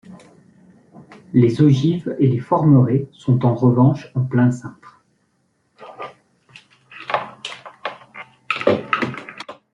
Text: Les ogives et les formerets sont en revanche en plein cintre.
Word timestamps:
Les 1.31 1.61
ogives 1.61 2.15
et 2.17 2.25
les 2.25 2.39
formerets 2.39 3.07
sont 3.11 3.45
en 3.45 3.53
revanche 3.53 4.09
en 4.15 4.21
plein 4.25 4.49
cintre. 4.49 4.99